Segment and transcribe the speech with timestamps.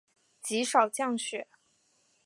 [0.41, 1.47] 极少降雪。